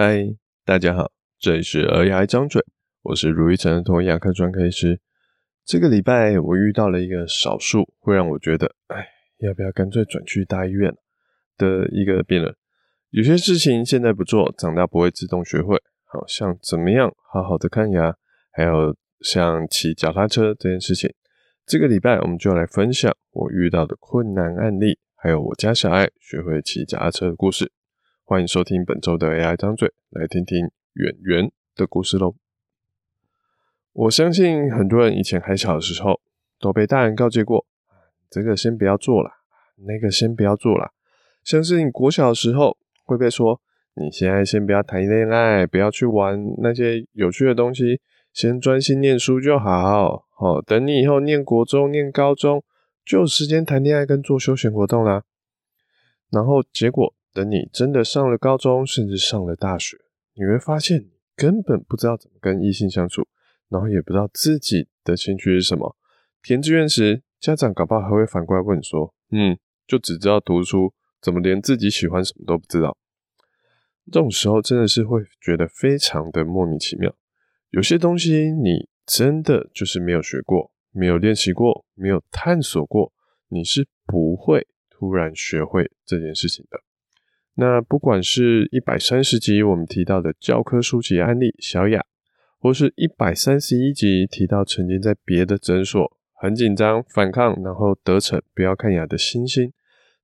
[0.00, 0.22] 嗨，
[0.64, 2.64] 大家好，这里是儿牙一张嘴，
[3.02, 5.00] 我是如意成儿童牙科专科医师。
[5.64, 9.08] 这个礼拜我遇到了一个少数会让我觉得，哎，
[9.38, 10.94] 要不要干脆转去大医院
[11.56, 12.54] 的一个病人。
[13.10, 15.76] 有些事情现在不做，长大不会自动学会。
[16.04, 18.14] 好像怎么样好好的看牙，
[18.52, 21.12] 还有像骑脚踏车这件事情。
[21.66, 27.72] 这个礼拜我们就来分享我遇到的困难案例，还有我家小爱学会骑脚踏车的故事。
[28.28, 32.34] 欢迎收听本周的 AI 张嘴，来听听圆圆的故事喽。
[33.94, 36.20] 我相信很多人以前还小的时候，
[36.60, 37.64] 都被大人告诫过，
[38.28, 39.30] 这个先不要做了，
[39.76, 40.92] 那个先不要做了。”
[41.42, 43.62] 相信国小的时候会被说，
[43.94, 48.02] 你现在先不要谈恋爱，不要去玩那些有趣的东西，
[48.34, 50.26] 先专心念书就好。
[50.36, 52.62] 哦，等你以后念国中、念高中，
[53.06, 55.24] 就有时间谈恋爱跟做休闲活动啦。
[56.30, 57.14] 然后结果。
[57.32, 59.96] 等你真的上了高中，甚至上了大学，
[60.34, 63.26] 你会发现你根本不知道怎么跟异性相处，
[63.68, 65.96] 然后也不知道自己的兴趣是什么。
[66.42, 72.96] 填志愿时，家长搞不好还会反过来问说：“嗯，就只知道读书，怎么连自己喜欢什么都不知道？”
[74.10, 77.14] 这种时候真的是会觉得非常的莫名其妙。
[77.70, 83.12] 有些东西你真的就是没有学过，没有练习过，没有探索过，
[83.48, 86.80] 你是不会突然学会这件事情的。
[87.60, 92.04] 那不管是一百三十集我们提到的教科书级案例小雅，
[92.60, 99.72] 或是一百三十一集提到曾经在别的诊所很紧张反抗，然后得逞不要看牙的星星，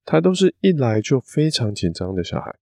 [0.05, 2.55] 他都是一来就非常紧张的小孩。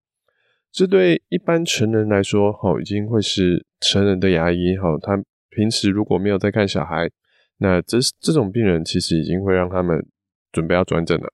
[0.70, 7.10] 这对一般成人来说，齁已经会是成人的牙医，齁他平时如果没有在看小孩，
[7.58, 10.02] 那这这种病人其实已经会让他们
[10.50, 11.30] 准备要转诊了。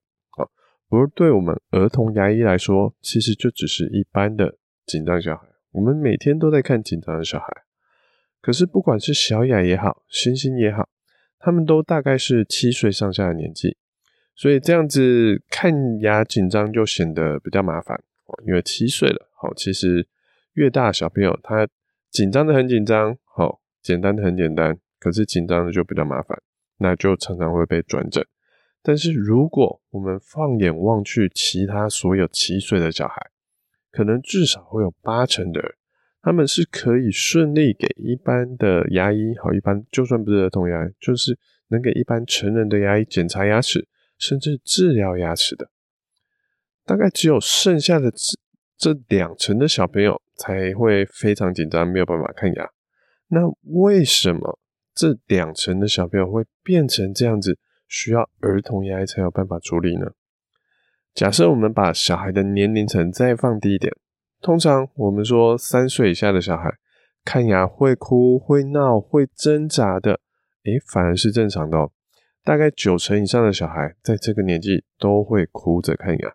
[0.88, 5.46] 不过，对我们儿童牙医来说，其实就只是一般的紧张小孩。
[5.72, 7.46] 我们每天都在看紧张的小孩。
[8.40, 10.88] 可是，不管是小雅也好，星星也好，
[11.38, 13.76] 他们都大概是七岁上下的年纪，
[14.34, 18.00] 所以这样子看牙紧张就显得比较麻烦。
[18.46, 20.06] 因为七岁了，好，其实
[20.54, 21.68] 越大小朋友他
[22.10, 26.40] 紧张的很紧张，好，简单的很简单，可是紧张的就比较麻烦，
[26.78, 28.24] 那就常常会被转诊。
[28.88, 33.16] 但是如果我们放眼望去，其他所有七岁的小孩，
[33.90, 35.74] 可能至少会有八成的人，
[36.22, 41.38] 他们是可以顺利给一般的牙医，好，一般就算不是儿童牙医，就是
[41.68, 45.68] 能给一般成人的牙医检查牙齿，甚至治疗牙齿的。
[46.86, 48.38] 大概只有剩下的这
[48.94, 52.70] 这两成的小朋友才会非常紧张，没有办法看牙。
[53.26, 54.58] 那为什么
[54.94, 57.58] 这两成的小朋友会变成这样子？
[57.88, 60.12] 需要儿童牙医才有办法处理呢？
[61.14, 63.92] 假设我们把小孩的年龄层再放低一点，
[64.40, 66.78] 通常我们说三岁以下的小孩
[67.24, 70.20] 看牙会哭、会闹、会挣扎的，
[70.64, 71.90] 诶，反而是正常的哦。
[72.44, 76.34] 大概九成以上的小孩在这个年纪都会哭着看牙，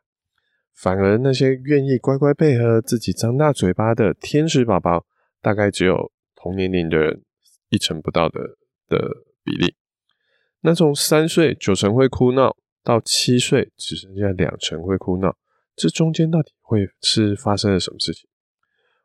[0.75, 5.05] 反而那些愿意乖乖配合自己张大嘴巴的天使宝宝，
[5.41, 7.23] 大概只有同年龄的人
[7.69, 8.41] 一成不到的
[8.87, 8.99] 的
[9.43, 9.75] 比例。
[10.65, 15.35] 那从三岁九成会哭闹，到七岁只剩下两成会哭闹，
[15.75, 18.29] 这中间到底会是发生了什么事情？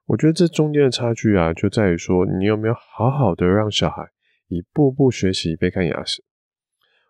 [0.06, 4.04] 我觉得这中间的差距啊，就在于说你有没有好好的让小孩
[4.46, 6.22] 一步步学习被看牙齿。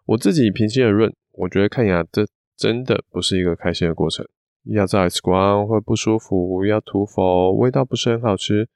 [0.06, 2.26] 我自己平心而论，我觉得看牙这
[2.56, 4.26] 真的不是一个开心的过程，
[4.64, 8.66] 要照 X 光会不舒服，要涂氟，味道不是很好吃，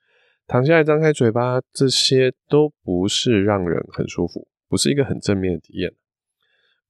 [0.46, 4.46] 躺下来张开嘴巴，这些都不是让人很舒服。
[4.72, 5.92] 不是一个很正面的体验，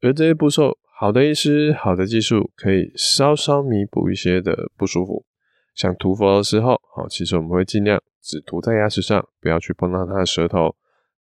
[0.03, 5.27] 而这些步骤，好的医师、好的技术可以稍稍弥补一些的不舒服。
[5.75, 10.77] 像涂氟的时候，好，其实我们会尽量只涂在牙齿上，不要去碰到他的舌头。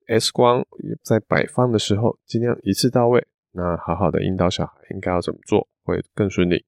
[0.08, 0.66] X 光
[1.02, 3.26] 在摆放的时候，尽量一次到位。
[3.53, 6.66] 那好好的引导小孩应该要怎么做会更顺利。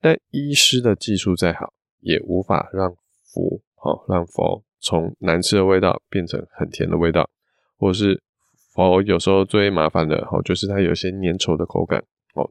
[0.00, 7.28] 但医师的技术再好，也无法让氟好让氟从难吃的味道变成很甜的味道，
[7.76, 8.22] 或是。
[8.76, 12.02] 哦，有时候最麻烦的哦，就是它有些粘稠的口感
[12.34, 12.48] 哦，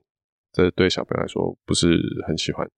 [0.51, 2.69] 这对小朋友来说不是很喜欢。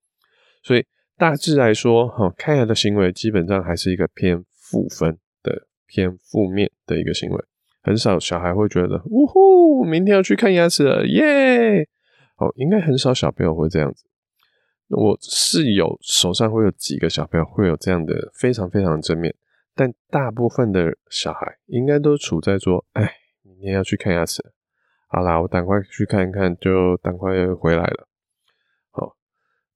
[0.63, 0.85] 所以
[1.17, 7.43] 大致来说，哈，看牙的行为基本上还是一个偏负分的、偏负面的一个行为。
[7.81, 11.81] 很少小孩会觉得，呜呼，明天要去看牙齿了，耶！
[12.37, 14.05] 哦，应该很少小朋友会这样子。
[14.89, 19.33] 我是有手上会有几个小朋友会有这样的非常非常正面，
[19.73, 23.20] 但大部分的小孩应该都处在说，哎。
[23.61, 24.43] 你也要去看牙齿，
[25.07, 28.07] 好啦，我赶快去看一看，就赶快回来了。
[28.89, 29.15] 好，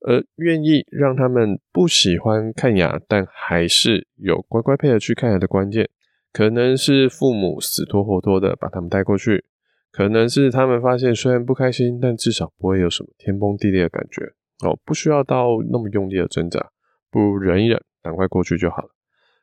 [0.02, 5.88] 而愿意让他们不喜欢看牙，但还是有乖乖配合去看牙的关键，
[6.34, 9.46] 可能是父母死拖活拖的把他们带过去，
[9.92, 14.24] 可能是他们发现虽然不开心，但至少不会有什么天崩地裂的感觉
[14.66, 16.72] 哦，不需要到那么用力的挣扎，
[17.12, 18.90] 不如忍一忍，赶快过去就好了。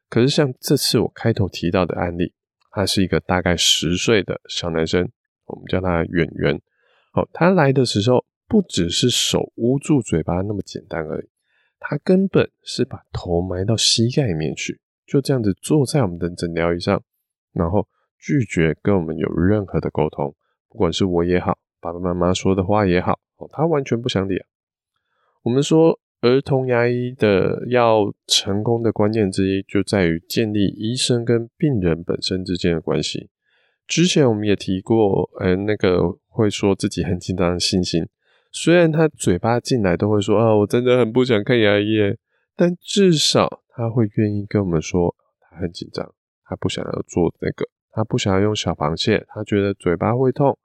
[0.09, 2.35] 可是像这次我开头提到的案例，
[2.73, 5.09] 他是一个大概十岁的小男生，
[5.45, 6.61] 我们叫他圆圆。
[7.13, 11.29] 哦，他来的时候不只是手捂住嘴巴那么简单而已，
[11.79, 17.01] 他根本是把头埋到膝盖里面去，就这样子坐在我们的诊疗椅上，
[17.53, 17.87] 然后
[18.19, 20.35] 拒绝跟我们有任何的沟通，
[20.69, 24.43] 不管是我也好，爸爸妈妈说的话也好，哦，他完全不想理。
[25.43, 26.01] 我们说。
[26.23, 33.29] 儿童牙医的要成功的关键之一，就在于建立医生跟病人本身之间的关系。
[33.89, 38.07] 之前我们也提过，呃，那个会说自己很紧张的信心，
[38.53, 41.99] 虽然他嘴巴进来都会说啊，我真的很不想看牙医，
[42.55, 46.15] 但至少他会愿意跟我们说他很紧张，
[46.45, 50.57] 他不想要做那个，他不想要用小螃蟹，他觉得嘴巴会痛，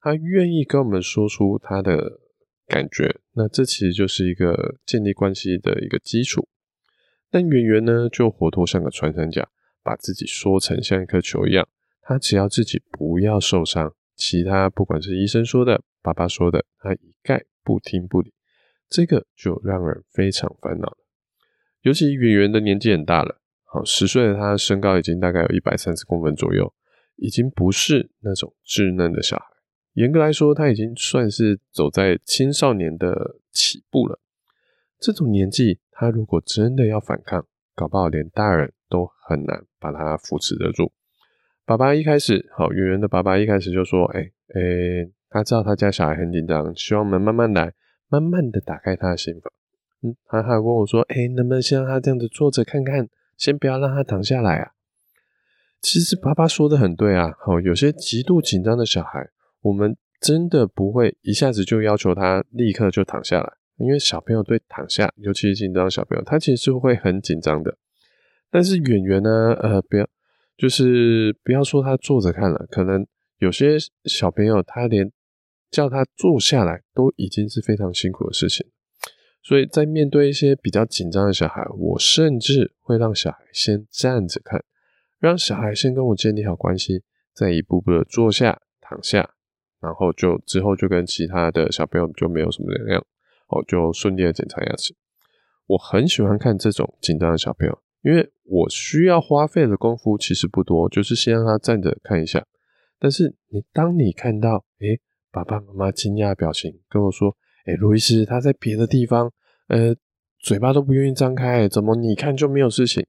[0.00, 2.18] 他愿意跟我们说出他的。
[2.66, 6.48] 感觉，那这其实就是一个建立关系的一个基础。
[7.30, 9.48] 但圆圆呢，就活脱像个穿山甲，
[9.82, 11.68] 把自己缩成像一颗球一样。
[12.00, 18.32] 他只要自己不要受伤，其他不管是医生说的、爸爸说的，他一概不听不理。
[18.88, 20.96] 这个就让人非常烦恼。
[21.82, 26.72] 尤其圆圆的年纪很大了，好，十岁的他身高已经大概有一百三十公分左右，
[27.16, 29.46] 已经不是那种稚嫩的小孩。
[29.94, 34.20] 严格来说，他已经算是走在青少年的起步了。
[35.00, 40.92] 这种年纪，他如果真的要反抗，搞不好连大人都很难把他扶持得住。
[41.64, 47.72] 爸爸一开始，好，圆圆的爸爸一开始就说：“哎、欸、哎、他知道他家小孩很紧张，希望我们慢慢来，
[48.08, 49.52] 慢慢的打开他的心房。”
[50.02, 54.72] 嗯，他还问我说：“哎、能不能先让他这样子坐着看看，先不要让他躺下来啊？”
[55.80, 59.30] 其实爸爸说的很对啊，好，有些极度紧张的小孩。
[59.64, 67.78] 我们真的不会一下子就要求他立刻就躺下来，因为小朋友对躺下，尤其是紧张小朋友，他其实是会很紧张的。
[68.50, 70.06] 但是演员呢，呃，不要，
[70.58, 73.06] 就是不要说他坐着看了，可能
[73.38, 75.10] 有些小朋友他连
[75.70, 78.66] 叫他坐下来都已经是非常辛苦的事情。
[79.42, 84.62] 所以在面对一些比较紧张的小孩，我甚至会让小孩先站着看，
[85.18, 87.02] 让小孩先跟我建立好关系，
[87.32, 89.34] 再一步步的坐下、躺下。
[89.84, 93.06] 然后就之后就跟其他的小朋友就没有什么两样，
[93.48, 94.96] 哦，就顺利的检查牙齿。
[95.66, 102.44] 我很喜欢看这种紧张的小朋友，因为我需要花费的功夫其实不多，就是先让他站着看一下。
[102.98, 105.00] 但是你当你看到，诶，
[105.30, 109.30] 爸爸妈妈惊讶的表情，跟我说，诶，卢医师他在别的地方，
[109.68, 109.94] 呃，
[110.40, 113.04] 嘴巴都不愿意张开，怎么你看就没有事情？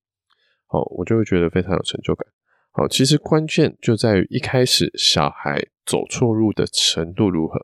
[0.70, 2.28] 哦，我就会觉得非常有成就感。
[2.78, 7.58] 好，其实关键就在于一开始小孩走错路的程度如何。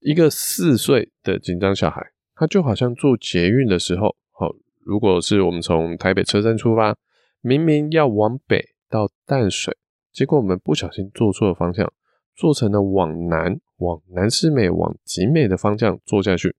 [0.00, 2.00] 一个四岁的紧张小孩，
[2.34, 6.96] 他就好像坐捷运的时候，好，如果是我们从台北车站出发，
[7.42, 9.76] 明明要往北到淡水，
[10.10, 11.92] 结果我们不小心坐错了方向，
[12.34, 16.56] 坐成了往南，往南势美、往集美的方向坐下去。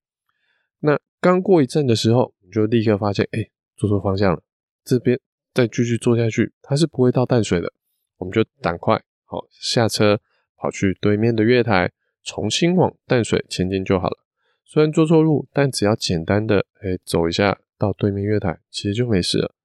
[0.82, 4.44] 那刚过一站的时候，你就立刻发现，哎，坐错方向了，
[4.86, 5.20] 这边。
[5.58, 7.74] 再继续坐下去，它是不会到淡水的。
[8.18, 10.22] 我们就赶快好下车，
[10.56, 11.92] 跑去对面的月台，
[12.24, 14.20] 重新往淡水前进就好了。
[14.64, 19.56] 虽然坐错路，但只要简单的哎、走一下到对面月台，其实就没事了。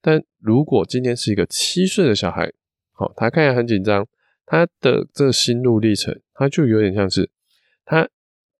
[0.00, 2.52] 但如果今天是一个七岁的小孩，
[2.90, 4.08] 好，他看起来很紧张，
[4.44, 7.30] 他的这心路历程，他就有点像是
[7.84, 8.08] 他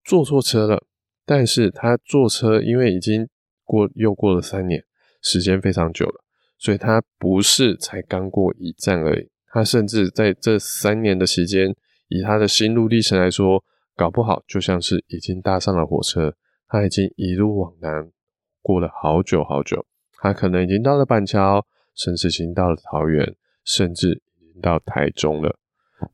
[0.05, 0.87] 坐错车了，
[1.27, 3.29] 但是他坐车因为已经
[3.65, 4.85] 过又过了三年，
[5.21, 6.25] 时间非常久了。
[6.59, 11.73] 所以他不是才刚过一站而已，他甚至在这三年的时间，
[12.09, 13.63] 以他的心路历程来说，
[13.95, 16.35] 搞不好就像是已经搭上了火车，
[16.67, 18.11] 他已经一路往南
[18.61, 19.87] 过了好久好久，
[20.17, 25.57] 他可能已经到了板桥，甚至已经到了桃园，甚至已经到台中了。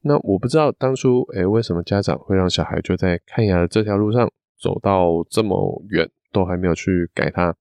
[0.03, 7.57] 那我不知道当初，诶、为什么家长会让小孩就在看牙的这条路上走到这么远，都还没有去改它？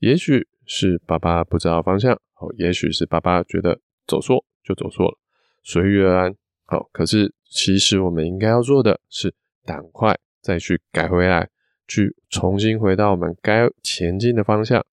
[0.00, 0.48] 也许。
[0.66, 5.18] 是爸爸不知道方向，好，也许是爸爸觉得走错就走错了，
[5.62, 6.34] 随遇而安。
[6.64, 9.32] 好，可是其实我们应该要做的是
[9.64, 11.48] 赶快再去改回来，
[11.86, 14.84] 去重新回到我们该前进的方向，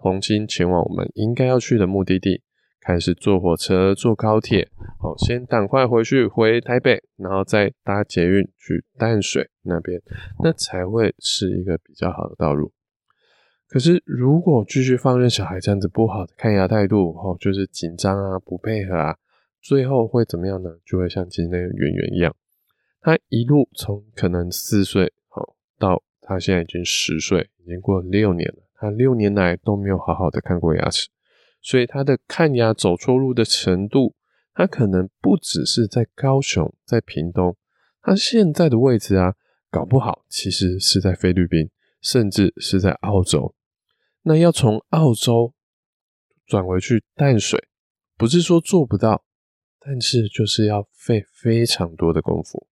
[0.00, 2.42] 重新前往我们应该要去的目的地，
[2.80, 4.68] 开始坐火车、坐高铁，
[5.02, 10.00] 哦，先赶快回去回台北，然后再搭捷运去淡水那边，
[10.44, 12.72] 那才会是一个比较好的道路。
[13.68, 19.14] 可是如果继续放任小孩这样子不好的看牙态度，哦，就是紧张啊、不配合啊，
[19.60, 20.70] 最后会怎么样呢？
[20.86, 22.34] 就会像今天的圆圆一样，
[23.02, 31.10] 他一路从可能四岁，哦，到他现在已经十岁，已经过了六年了，他六年来都没有好好的看过牙齿。
[31.60, 34.14] 所以他的看牙走错路的程度，
[34.54, 37.54] 他可能不只是在高雄，在屏东，
[38.00, 39.34] 他现在的位置啊，
[39.70, 41.68] 搞不好其实是在菲律宾，
[42.00, 43.54] 甚至是在澳洲。
[44.28, 45.54] 那要从澳洲
[46.46, 47.66] 转回去淡水，
[48.18, 49.24] 不是说做不到，
[49.80, 52.66] 但是就是要费非常多的功夫。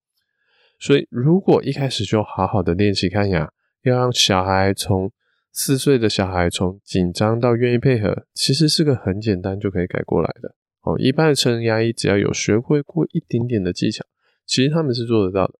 [0.80, 5.12] 所以如果一开始就好好的练习看牙，要让小孩从
[5.52, 10.54] 四岁的小孩从紧张到愿意配合，其实是个很简单就可以改过来的。
[10.80, 14.02] 哦，一般的成人牙医只要有学会过一点点的技巧，
[14.47, 15.59] 其实他们是做得到的。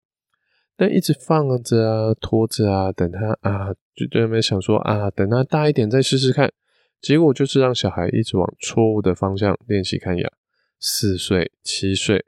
[0.75, 6.53] 但一直放着啊，拖着啊，等他啊，就在那边想说啊，等他大一点再试试看。
[7.01, 10.33] 结果就是让小孩一直往错误的方向练习看牙。
[10.79, 12.25] 四岁、七岁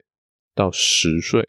[0.53, 1.47] 到十岁，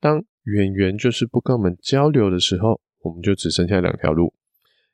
[0.00, 4.34] 当圆圆就是不跟我们交流的时候，我们就只剩下两条路。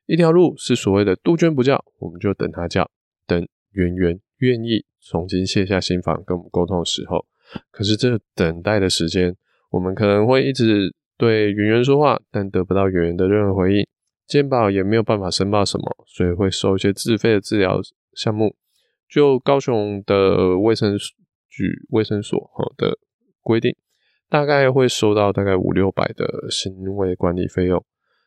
[0.06, 2.90] 一条路是所谓的杜鹃不叫，我们就等他叫，
[3.26, 7.26] 等圆圆愿意重新卸下心防跟我们沟通的时候。
[7.70, 9.34] 可是这等待的时间，
[9.70, 13.87] 我们可能会一直对圆圆说话，但得不到圆圆的任何回应，
[14.26, 17.80] 健保也没有办法申报什么，所以会收一些自费的治疗
[18.14, 18.56] 项目。
[19.08, 20.96] 就高雄的卫生
[21.48, 22.98] 局卫生所好的
[23.42, 23.76] 规定，
[24.28, 27.84] 大概会收到大概五六百的行为管理费用。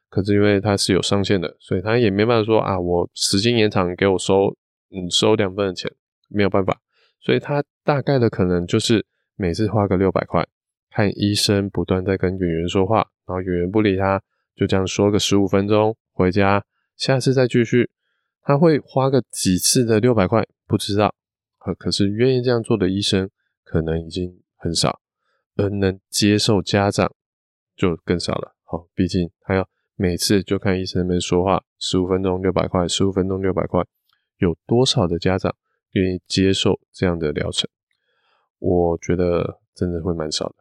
[0.10, 4.56] 可是因为它是有上限的，所以他也没办法说啊，我时间延长给我收，
[4.90, 5.92] 嗯，收两份的钱，
[6.30, 6.80] 没有办法。
[7.20, 10.48] 所以他大概的可能就是每次花个六百块，
[10.92, 14.24] 看医生不断在跟演员说话，然后演员不理他，
[14.58, 16.66] 就这样说个十五分钟，回家，
[16.98, 17.90] 下次再继续。
[18.42, 21.16] 他会花个几次的六百块，不知道。
[21.58, 23.30] 可可是愿意这样做的医生
[23.64, 25.00] 可能已经很少，
[25.56, 27.14] 而能接受家长
[27.76, 28.56] 就更少了。
[28.64, 29.70] 好，毕竟他要。
[30.00, 33.84] 每次就看医生那边说话，十五分钟六百块，十五分钟六百块，
[34.38, 35.56] 有多少的家长
[35.94, 37.68] 愿意接受这样的疗程？
[38.60, 40.56] 我觉得真的会蛮少的。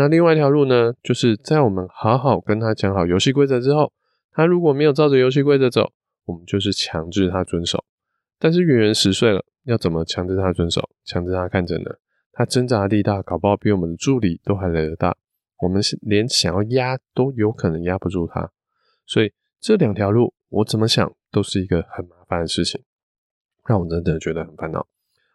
[0.00, 3.92] 那另外一条路呢，就是在我们好好跟他讲好游戏规则之后，
[4.32, 5.92] 他如果没有照着游戏规则走，
[6.24, 7.84] 我们就是强制他遵守。
[8.38, 10.88] 但是圆圆十岁了，要怎么强制他遵守？
[11.04, 11.90] 强制他看诊呢？
[12.32, 15.14] 他挣扎力大，搞不好比我们的助理都还来得大。
[15.60, 18.50] 我们是连想要压都有可能压不住他，
[19.04, 19.30] 所以
[19.60, 22.82] 这两条路我怎么想都是一个很麻烦的事情，
[23.66, 24.86] 让我真的觉得很烦恼。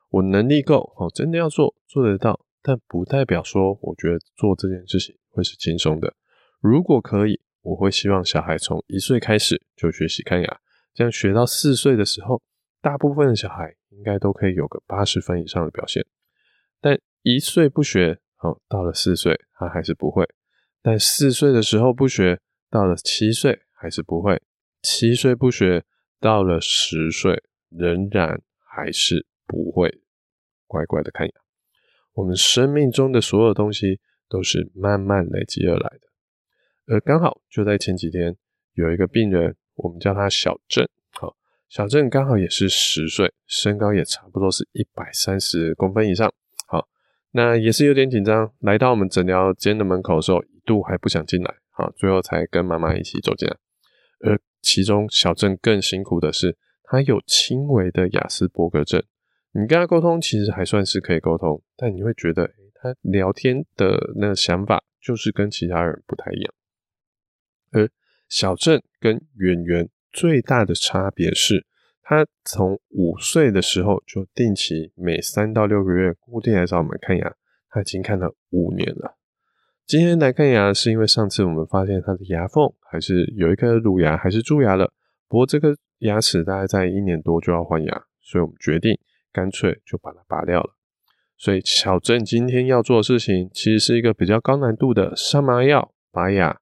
[0.09, 6.15] 我能力够，哦，真的要做做得到，但不代表说我觉得做这件事情会是轻松的。
[6.59, 10.59] 如果可以，我会希望小孩从一岁开始就学习看牙，
[10.91, 12.41] 这样学到四岁的时候，
[12.81, 16.03] 大部分的小孩应该都可以有个八十分以上的表现。
[16.81, 20.23] 但一岁不学，哦，到了四岁，他还是不会；
[20.81, 22.39] 但四岁的时候不学，
[22.71, 24.37] 到了七岁还是不会；
[24.81, 25.83] 七岁不学，
[26.19, 30.01] 到了十岁仍然还是不会。
[30.67, 31.33] 乖乖的看牙，
[32.15, 36.07] 我们生命中的所有东西都是慢慢累积而来的。
[36.87, 38.35] 而刚好就在前几天，
[38.73, 40.87] 有一个病人，我们叫他小郑。
[41.11, 41.35] 好，
[41.67, 46.33] 小郑刚好也是十岁，身高也差不多是一百三十公分以上。
[46.67, 46.87] 好
[47.31, 53.57] 那也是有点紧张，来到我们诊疗间的门口的时候，一度还不想进来，好，最后才跟妈妈一起走进来。
[54.21, 59.03] 而其中小郑更辛苦的是，他有轻微的亚斯伯格症。
[59.55, 66.53] 你跟他沟通其实还算是可以沟通，但你会觉得，他聊天的那个想法就是跟其他人不太一样。
[67.71, 67.89] 而
[68.27, 71.65] 小郑跟圆圆最大的差别是。
[72.07, 77.33] 他从五岁的时候就定期每三到六个月固定来找我们看牙，
[77.67, 79.17] 他已经看了五年了。
[79.87, 84.93] 今天来看牙是因为上次我们发现他的牙缝还是有一颗乳牙还是蛀牙了，
[85.27, 88.95] 不过这颗牙齿大概在一年多就要换牙，所以我们决定
[89.35, 90.77] 干脆就把它拔掉了。
[91.35, 96.61] 所以小郑今天要做的事情其实是一个比较高难度的上麻药拔牙。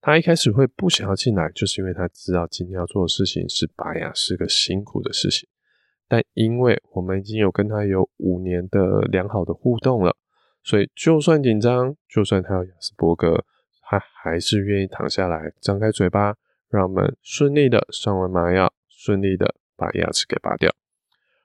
[0.00, 5.48] 他一开始会不想要进来，就是因为他知道今天要做的事情是拔牙，是个辛苦的事情。
[6.06, 10.16] 但因为我们已经有跟他有五年的良好的互动了，
[10.62, 13.44] 所以就算紧张，就算他有雅斯伯格，
[13.82, 16.36] 他还是愿意躺下来，张开嘴巴，
[16.68, 20.72] 让我们顺利的上完麻药，顺利的把牙齿给拔掉。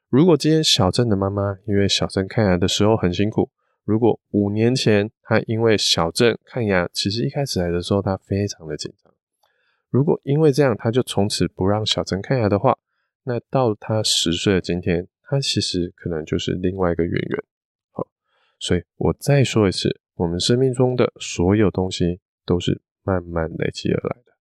[0.09, 3.51] 如果今天小郑的妈妈因为小郑看牙的时候很辛苦，
[3.83, 9.13] 如果五年前她因为小郑看牙，其实一开始来的时候她非常的紧张，
[9.89, 12.77] 如果因为这样她就从此不让小郑看牙的话，
[13.23, 17.43] 那到她十岁的今天，她其实可能就是另外一个圆圆。
[17.91, 18.07] 好，
[18.59, 24.31] 所以我再说一次，我们生命中的所有东西都是慢慢累积而来的。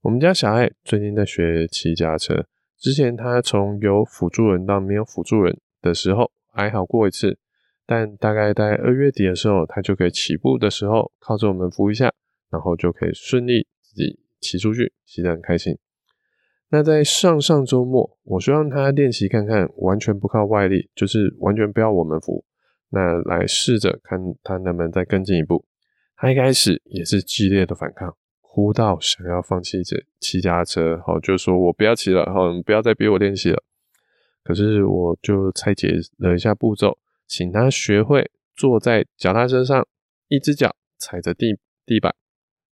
[0.00, 2.46] 我们家小爱最近在学骑脚车。
[2.78, 7.38] 之前他从有辅助轮到没有辅助轮的时候，还好过一次，
[7.86, 12.12] 但大概在二月底的时候，他就可以起步的时候，靠着我们扶一下，
[12.50, 15.76] 然后就可以顺利自己骑出去，骑得很开心。
[16.68, 22.44] 那在上上周末，我希望他练习看看，完全不靠外力，就是完全不要我们扶，
[22.90, 25.64] 那来试着看他能不能再更进一步。
[26.16, 28.16] 他一开始也是激烈的反抗。
[28.56, 33.62] 哭到想要放弃这骑家车，好，就说我不要骑了，好，你不要再逼我练习了。
[34.42, 39.86] 可是我就拆解了一下步骤，请他学会坐在脚踏车上，
[40.28, 42.14] 一只脚踩着地地板，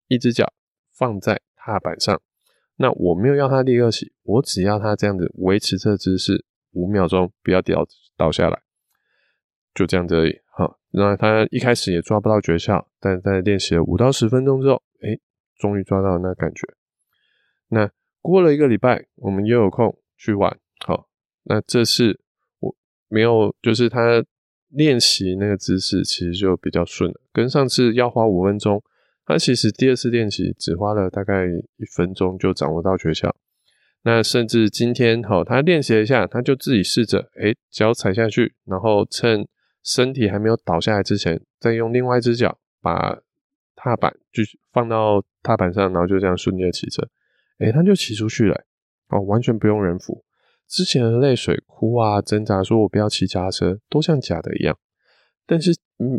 [0.09, 0.55] 一只脚
[0.91, 2.19] 放在踏板上。
[2.77, 7.87] 那我没有要他立刻起，我只要他这样子维持这姿势五秒钟，不要掉
[8.17, 8.59] 倒下来，
[9.75, 10.41] 就这样子而已。
[10.51, 14.83] 好，那他一开始也抓不到诀窍，但在练习了五到十分钟之后，
[15.59, 16.67] 终于抓到那感觉。
[17.69, 20.59] 那过了一个礼拜，我们又有空去玩。
[20.85, 21.09] 好，
[21.45, 22.21] 那这次
[22.61, 22.75] 我
[23.09, 24.25] 没有，就是他
[24.69, 27.21] 练习那个姿势，其实就比较顺了。
[27.33, 28.83] 跟上次要花五分钟，
[29.25, 33.33] 他其实第二次练习只花了大概一分钟就掌握到诀窍。
[34.03, 39.47] 那甚至今天，好，他练习了一下，他就自己试着，诶，脚踩下去，然后趁
[39.83, 43.21] 身体还没有倒下来之前，再用另外一只脚把。
[43.85, 47.07] 踏板就放到踏板上，然后就这样顺利的骑车，
[47.59, 48.65] 诶、他就骑出去了，
[49.11, 50.25] 哦，完全不用人扶。
[50.67, 54.75] 之前的泪水哭啊、挣扎，说我不要骑脚踏车，都像假的一样。
[55.45, 55.77] 但是，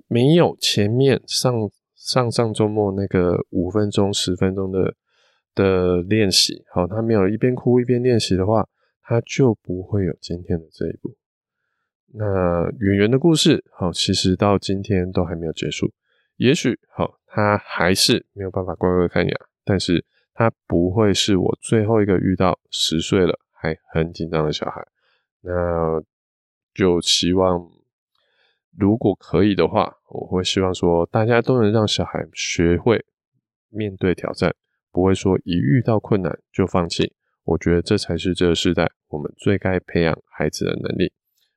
[0.07, 1.51] 没有前面上
[1.95, 4.93] 上上周末那个五分钟、十分钟的
[5.55, 8.67] 的练习，好，他没有一边哭一边练习的话，
[9.01, 11.17] 他就不会有今天的这一步。
[12.13, 15.91] 那圆圆的故事，好，其实到今天都还没有结束。
[16.38, 17.17] 也许，好。
[17.36, 24.82] 他还是没有办法乖乖看牙，但是他不会是我最后一个遇到十岁了还很紧张的小孩。
[25.41, 26.02] 那
[26.74, 27.69] 就希望，
[28.78, 33.04] 如果可以的话，我会希望说，大家都能让小孩学会
[33.69, 34.56] 面对挑战，
[34.93, 37.13] 不会说一遇到困难就放弃。
[37.43, 41.12] 我觉得这才是这个时代我们最该培养孩子的能力。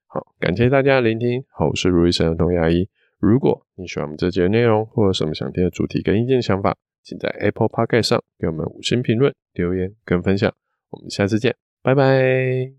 [0.08, 1.44] 好，感谢大家聆听。
[1.50, 2.88] 好，我是如意生儿童牙医。
[3.18, 10.52] 如果你喜欢我们这节内容，或有什么想听的主题跟意见想法，请在 Apple p o c k e t 上给我们五星评论、留言跟分享。
[10.90, 12.66] 我们下次见，拜拜。